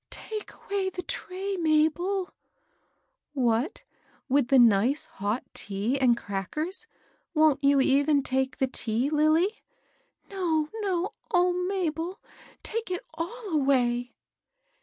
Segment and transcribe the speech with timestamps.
[0.05, 2.33] *' Take away the tray, Mabel I"
[3.33, 3.83] "What,
[4.27, 6.87] with the nice hot tea and crackers?
[7.35, 9.61] Wont you even take the tea, Lilly?""
[10.31, 14.15] No, no I— O Mabel I take it all away